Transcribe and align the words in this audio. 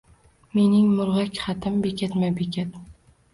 Mening 0.53 0.87
murg’ak 0.99 1.37
xatim 1.43 1.77
bekatma-bekat. 1.85 2.75